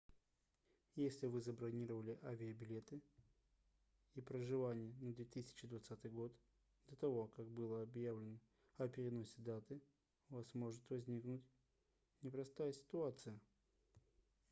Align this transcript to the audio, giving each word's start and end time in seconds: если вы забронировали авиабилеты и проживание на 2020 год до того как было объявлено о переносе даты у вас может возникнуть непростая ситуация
если 0.95 1.27
вы 1.27 1.41
забронировали 1.41 2.17
авиабилеты 2.23 3.03
и 4.15 4.21
проживание 4.21 4.91
на 4.99 5.13
2020 5.13 6.05
год 6.11 6.35
до 6.87 6.95
того 6.95 7.27
как 7.27 7.45
было 7.49 7.83
объявлено 7.83 8.39
о 8.79 8.87
переносе 8.87 9.39
даты 9.43 9.79
у 10.31 10.37
вас 10.37 10.51
может 10.55 10.89
возникнуть 10.89 11.43
непростая 12.23 12.73
ситуация 12.73 13.39